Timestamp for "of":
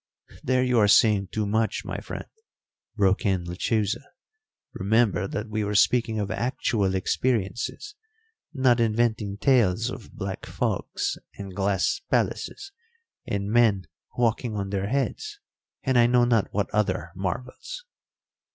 6.19-6.31, 9.91-10.15